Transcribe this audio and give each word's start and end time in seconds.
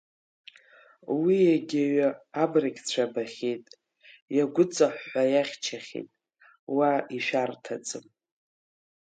Уа 1.21 1.35
иагьаҩы 1.45 2.09
абрагьцәа 2.43 3.03
абахьеит, 3.07 3.65
иагәыҵаҳәҳәа 4.35 5.23
иахьчахьеит, 5.33 6.09
уа 6.75 6.91
ишәарҭаӡам. 7.17 8.05